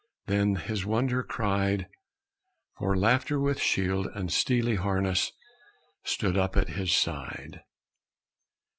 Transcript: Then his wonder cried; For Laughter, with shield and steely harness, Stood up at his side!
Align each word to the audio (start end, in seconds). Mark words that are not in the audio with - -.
Then 0.25 0.55
his 0.55 0.83
wonder 0.83 1.21
cried; 1.21 1.87
For 2.79 2.97
Laughter, 2.97 3.39
with 3.39 3.59
shield 3.61 4.07
and 4.15 4.33
steely 4.33 4.77
harness, 4.77 5.31
Stood 6.03 6.39
up 6.39 6.57
at 6.57 6.69
his 6.69 6.91
side! 6.91 7.61